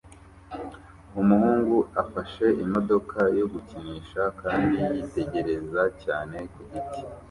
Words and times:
Umuhungu 1.21 1.77
afashe 2.01 2.45
imodoka 2.63 3.19
yo 3.39 3.45
gukinisha 3.53 4.21
kandi 4.41 4.75
yitegereza 4.97 5.83
cyane 6.03 6.37
ku 6.53 6.59
giti 6.69 7.01